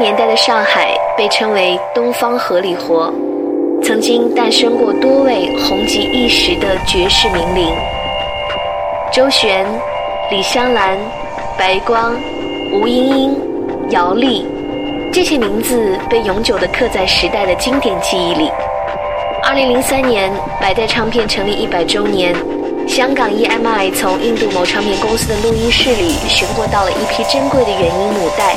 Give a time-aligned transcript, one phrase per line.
[0.00, 3.12] 年代的上海被称为“东方荷里活”，
[3.84, 7.66] 曾经诞生过多位红极一时的绝世名伶，
[9.12, 9.66] 周璇、
[10.30, 10.96] 李香兰、
[11.58, 12.16] 白光、
[12.72, 13.36] 吴莺莺、
[13.90, 14.46] 姚丽，
[15.12, 18.50] 这些名字被永久地刻在时代的经典记忆里。
[19.42, 22.34] 二零零三年，百代唱片成立一百周年，
[22.88, 28.56] 香港 EMI 从印度某唱片公司的录音室里寻获到了一批珍贵的原音母带。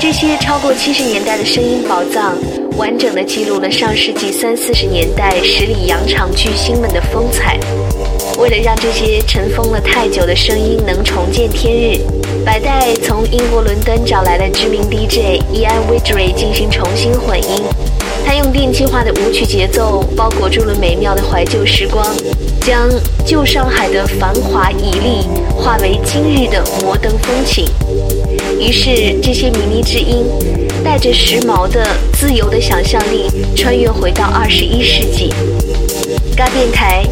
[0.00, 2.36] 这些超过七十年代的声音宝藏，
[2.76, 7.58] 完整的记录了上世纪三四十年代十里洋场巨星们的风采。
[8.38, 11.98] 为了让这些尘封了太久的声音能重见天日，
[12.44, 17.64] 百代从英国伦敦找来了知名 DJ Ian Widgery 进行重新混音。
[18.24, 22.06] 他用电气化的舞曲节奏包裹住了美妙的怀旧时光，
[22.60, 22.88] 将
[23.26, 25.26] 旧上海的繁华绮丽
[25.56, 27.66] 化为今日的摩登风情。
[28.60, 30.26] 于是，这些靡靡之音
[30.84, 35.32] 带着时髦的、自由的想象力，穿越回到二十一世纪。
[36.36, 37.04] 嘎电台，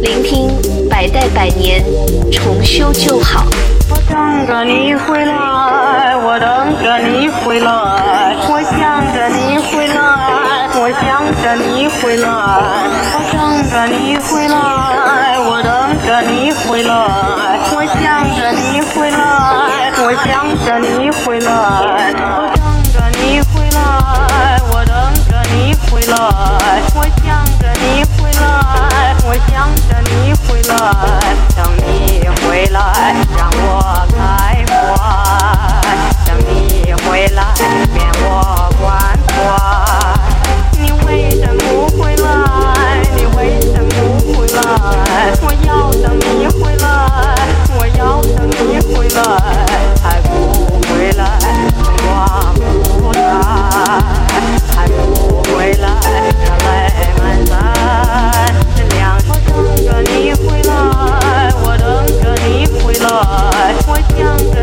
[0.00, 0.48] 聆听
[0.88, 1.82] 百代百年，
[2.30, 3.44] 重修旧好。
[3.90, 7.66] 我等着你回来，我等着你回来，
[8.48, 9.98] 我想着你回来，
[10.74, 12.26] 我想着你回来，
[13.10, 13.36] 我等
[13.68, 14.54] 着你回来，
[15.50, 15.66] 我等，
[16.06, 17.51] 着你回来，
[20.14, 22.62] 我想着你回来，我等
[22.92, 23.80] 着你回来，
[24.70, 26.14] 我等着你回来，
[26.94, 30.76] 我想着你回来，我想着你回来，
[31.56, 32.76] 等你回来，
[33.38, 34.20] 让我开
[34.68, 34.70] 怀，
[36.26, 37.42] 等你回来，
[37.94, 38.84] 免我关
[39.28, 40.11] 怀。
[54.74, 55.86] 还不回来，
[56.40, 56.70] 热泪
[57.18, 57.50] 满腮。
[58.76, 59.52] 这两我等
[59.84, 60.70] 着你回来，
[61.62, 61.86] 我等
[62.20, 63.06] 着你回来，
[63.86, 64.18] 我想
[64.52, 64.54] 着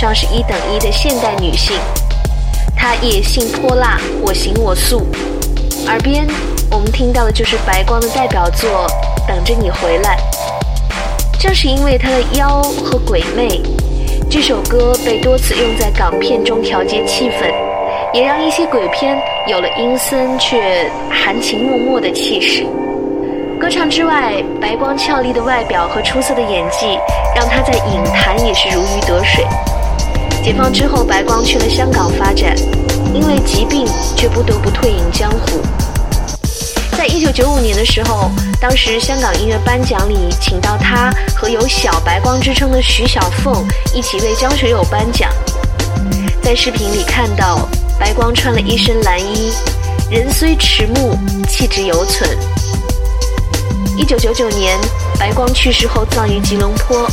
[0.00, 1.76] 上是一等一的现代女性。
[2.74, 5.06] 她野性泼辣，我行我素。
[5.88, 6.26] 耳边
[6.70, 8.86] 我们听到的就是白光的代表作
[9.28, 10.16] 《等着你回来》。
[11.38, 13.60] 正是因为她的妖和鬼魅，
[14.30, 17.52] 这首歌被多次用在港片中调节气氛，
[18.14, 22.64] 也让一些鬼片有了阴森却含情脉脉的气势。
[23.60, 26.98] 歌唱之外，白光俏丽的外表和出色的演技，
[27.36, 29.44] 让她在影坛也是如鱼得水。
[30.50, 32.56] 解放之后，白光去了香港发展，
[33.14, 33.86] 因为疾病
[34.16, 35.62] 却不得不退隐江湖。
[36.98, 38.28] 在一九九五年的时候，
[38.60, 43.64] 当时香港音乐颁奖礼请到他和有“小白光”之称的徐小凤
[43.94, 45.30] 一起为张学友颁奖。
[46.42, 49.52] 在视频里看到白光穿了一身蓝衣，
[50.10, 51.16] 人虽迟暮，
[51.48, 52.28] 气质犹存。
[53.96, 54.76] 一九九九年，
[55.16, 57.08] 白光去世后葬于吉隆坡，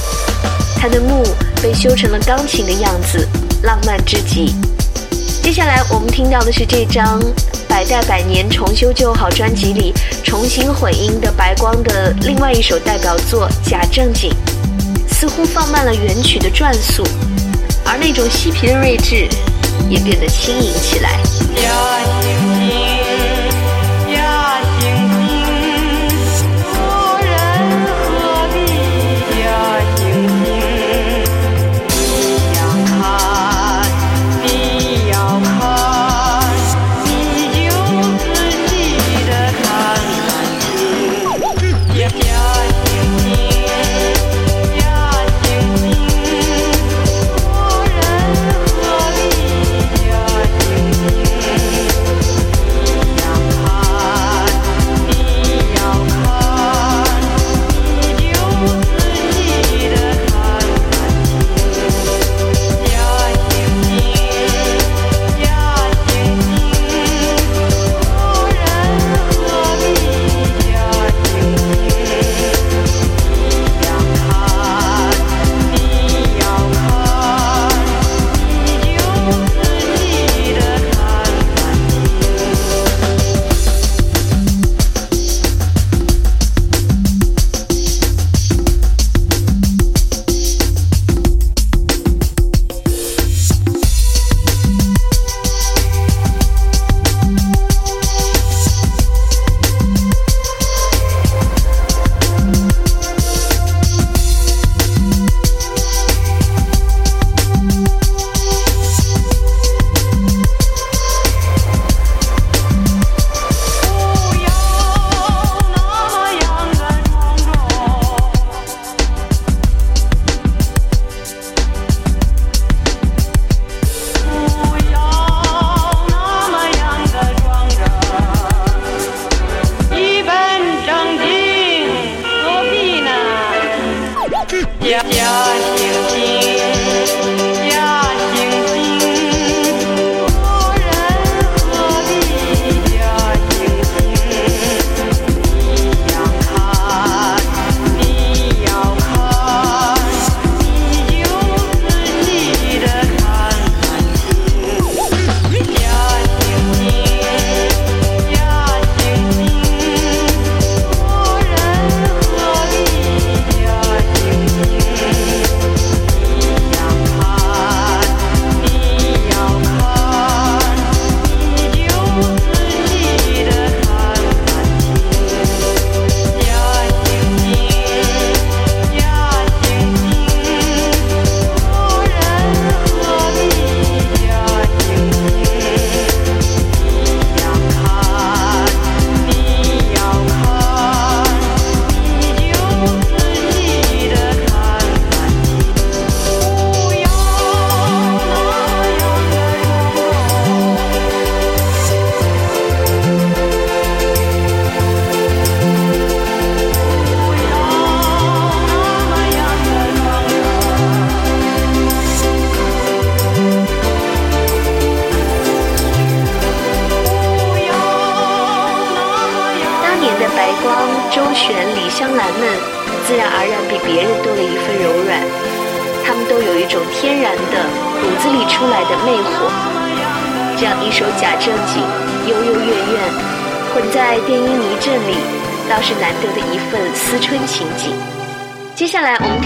[0.75, 1.24] 他的墓
[1.62, 3.27] 被修成了钢琴的样子，
[3.63, 4.56] 浪漫至极。
[5.42, 7.21] 接下来我们听到的是这张
[7.69, 9.94] 《百代百年重修旧好》专辑里
[10.24, 14.30] 重新混音的白光的另外一首代表作《假正经》，
[15.07, 17.04] 似乎放慢了原曲的转速，
[17.86, 19.27] 而那种嬉皮的睿智
[19.89, 22.16] 也变得轻盈起来。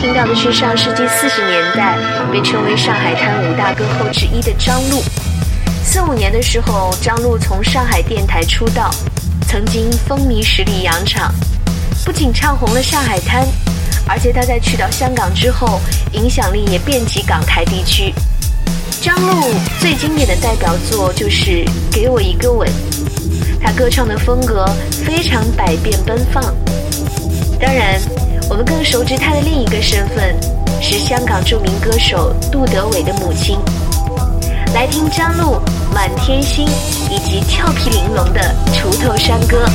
[0.01, 1.95] 听到的是上世纪四十年代
[2.31, 4.99] 被称为上海滩五大歌后之一的张璐。
[5.83, 8.89] 四五年的时候，张璐从上海电台出道，
[9.47, 11.31] 曾经风靡十里洋场，
[12.03, 13.45] 不仅唱红了上海滩，
[14.07, 15.79] 而且她在去到香港之后，
[16.13, 18.11] 影响力也遍及港台地区。
[19.03, 22.67] 张璐最经典的代表作就是《给我一个吻》，
[23.61, 24.65] 她歌唱的风格
[25.05, 26.43] 非常百变奔放。
[27.59, 28.01] 当然，
[28.51, 30.35] 我们更熟知她的另一个身份
[30.81, 33.57] 是香港著名歌手杜德伟的母亲。
[34.73, 35.55] 来听张璐
[35.93, 36.67] 《满天星》
[37.09, 38.41] 以及俏皮玲珑的
[38.75, 39.65] 《锄头山歌》。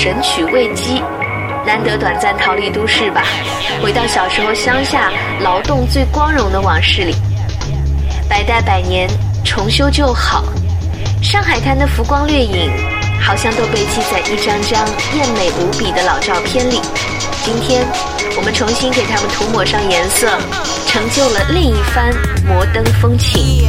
[0.00, 1.00] 神曲《喂鸡》，
[1.66, 3.24] 难得短暂逃离都市吧，
[3.82, 7.16] 回到小时候乡下劳动最光荣的往事里。
[8.28, 9.10] 百代百年，
[9.44, 10.44] 重修旧好，
[11.20, 12.70] 上海滩的浮光掠影，
[13.20, 16.80] 好像都被记在一张张艳美无比的老照片里。
[17.42, 17.84] 今天，
[18.36, 20.28] 我们重新给他们涂抹上颜色，
[20.86, 22.14] 成就了另一番
[22.46, 23.68] 摩登风情。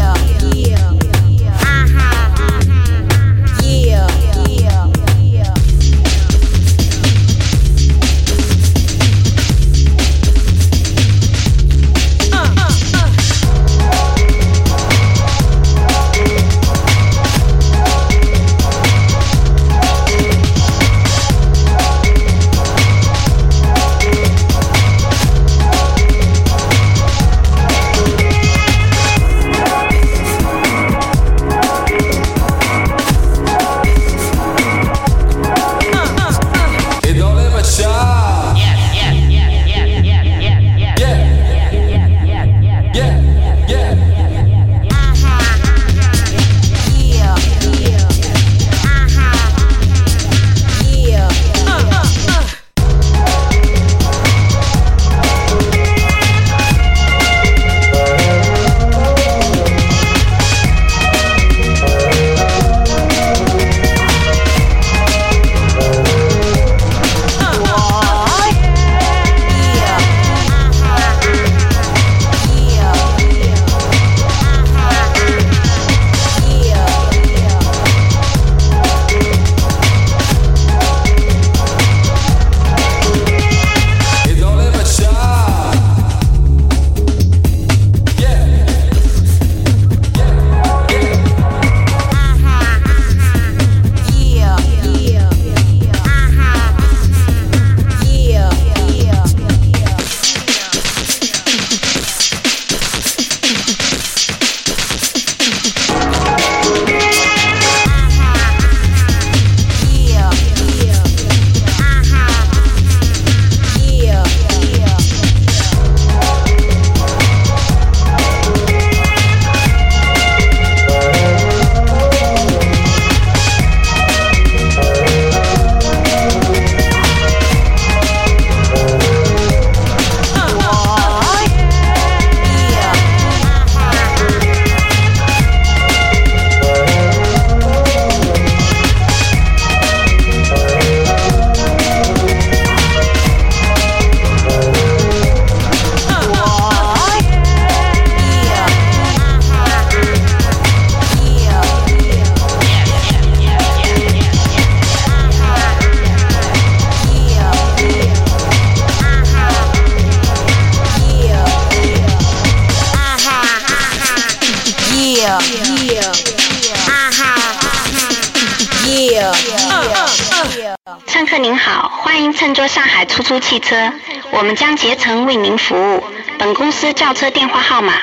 [173.40, 173.92] 汽车，
[174.32, 176.04] 我们将竭诚为您服务。
[176.38, 177.94] 本公司轿车电话号码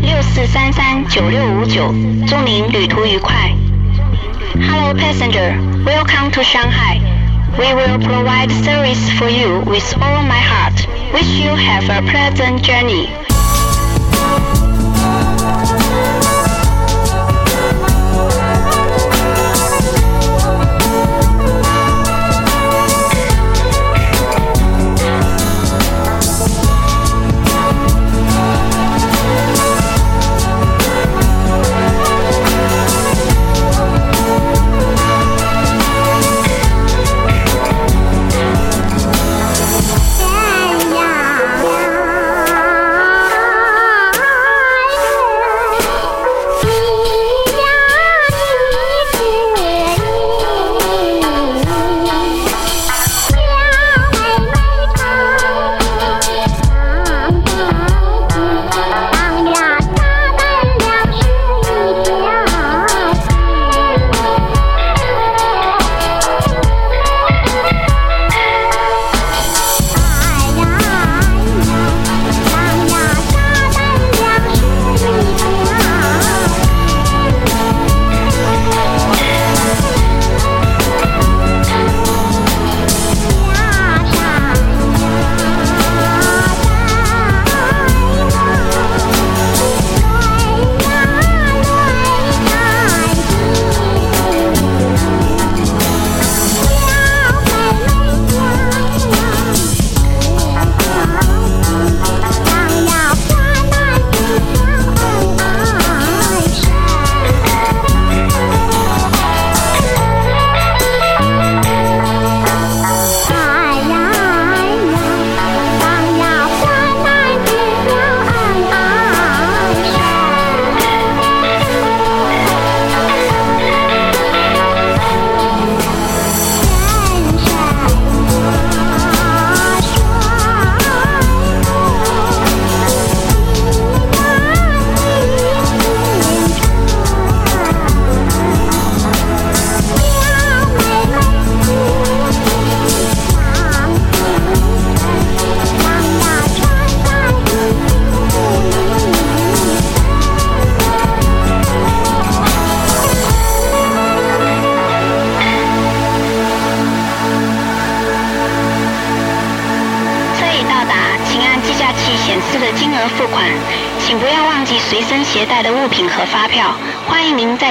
[0.00, 1.94] 六四三三九六五九，
[2.26, 3.34] 祝您旅途愉快。
[4.54, 7.00] Hello passenger, welcome to Shanghai.
[7.58, 10.86] We will provide service for you with all my heart.
[11.12, 13.08] Wish you have a pleasant journey.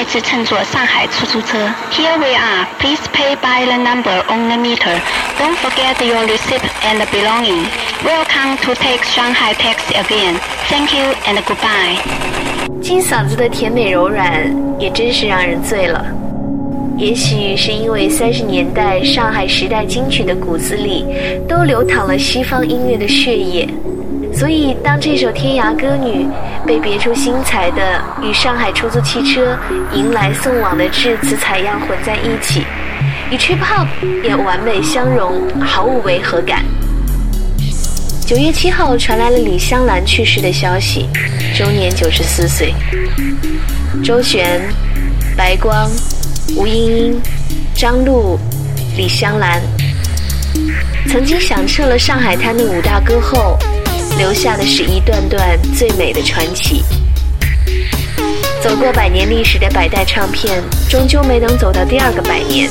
[0.09, 1.55] 次乘坐上海出租车。
[1.91, 2.65] Here we are.
[2.79, 4.99] Please pay by the number on the meter.
[5.37, 7.67] Don't forget your receipt and belonging.
[8.03, 10.39] Welcome to take Shanghai taxi again.
[10.67, 11.99] Thank you and goodbye.
[12.81, 16.03] 金嗓子的甜美柔软，也真是让人醉了。
[16.97, 21.05] 也许是因为三十年代上海时代金曲的骨子里
[21.47, 23.69] 都流淌了西方音乐的血液，
[24.39, 26.25] 所以当这首《天涯歌女》
[26.65, 29.57] 被别出心裁的与上海出租汽车
[29.93, 32.63] 迎来送往的致辞采样混在一起，
[33.29, 33.85] 与 trip hop
[34.23, 36.63] 也完美相融，毫无违和感。
[38.25, 41.09] 九月七号传来了李香兰去世的消息，
[41.53, 42.73] 终年九十四岁。
[44.01, 44.61] 周璇、
[45.35, 45.91] 白光。
[46.55, 47.21] 吴英英、
[47.75, 48.39] 张璐、
[48.95, 49.61] 李香兰，
[51.07, 53.55] 曾经响彻了上海滩的五大歌后，
[54.19, 56.83] 留下的是一段段最美的传奇。
[58.61, 62.69] 走过百年历史的百代唱片，终究没能走到第二个百年。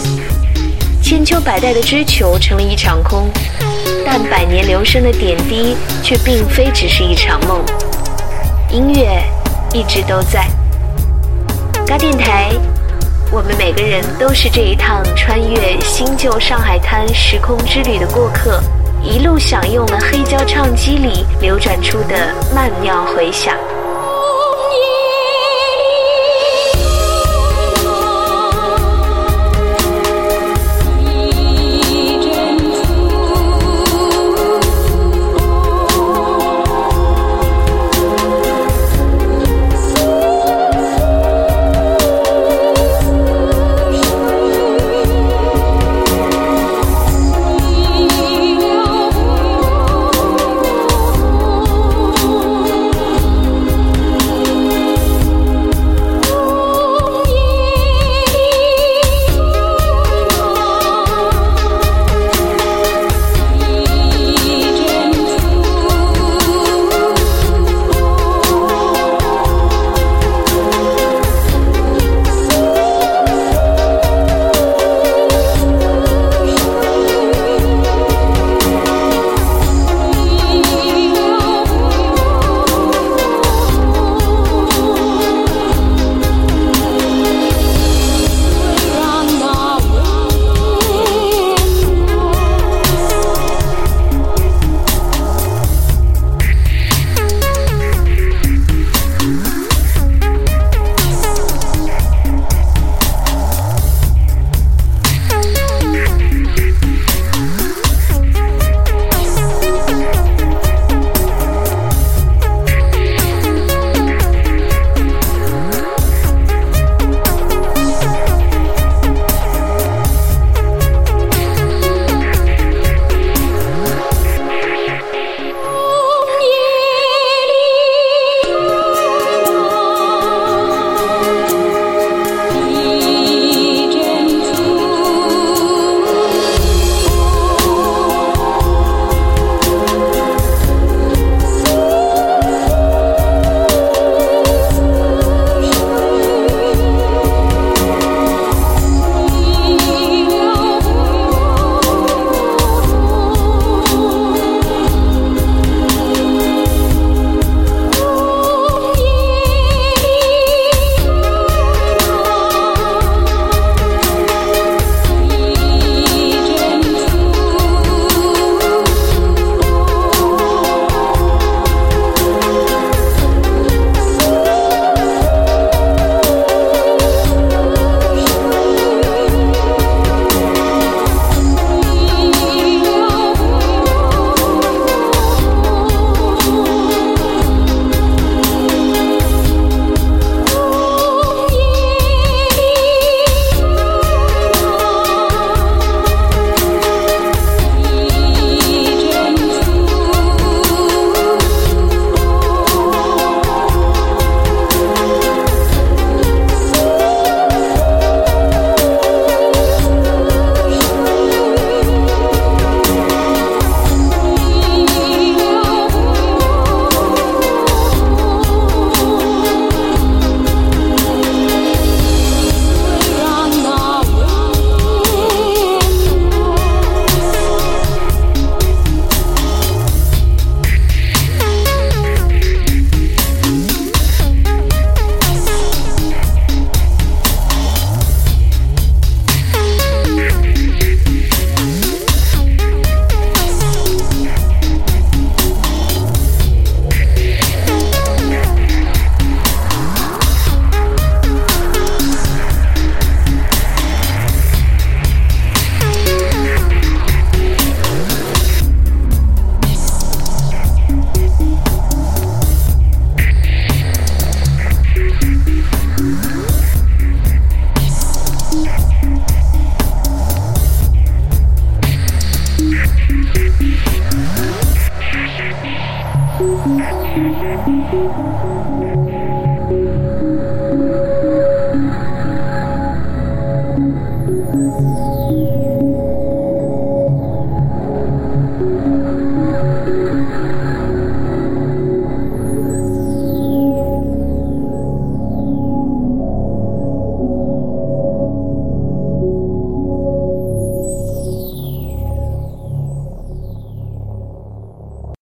[1.03, 3.31] 千秋百代的追求成了一场空，
[4.05, 7.65] 但百年留声的点滴却并非只是一场梦。
[8.71, 9.25] 音乐
[9.73, 10.47] 一直都在。
[11.87, 12.53] 嘎电台。
[13.31, 18.63] 我们每个人都是这一趟穿越新旧上海滩时空之旅的过客，
[19.03, 23.57] 一路享用了黑胶唱机里流转出的曼妙回响。